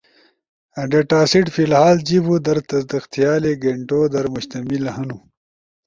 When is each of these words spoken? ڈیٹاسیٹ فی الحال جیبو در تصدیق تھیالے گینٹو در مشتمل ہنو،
ڈیٹاسیٹ 0.91 1.45
فی 1.53 1.63
الحال 1.67 1.97
جیبو 2.07 2.35
در 2.45 2.57
تصدیق 2.69 3.03
تھیالے 3.11 3.51
گینٹو 3.63 3.99
در 4.13 4.25
مشتمل 4.33 4.83
ہنو، 4.95 5.17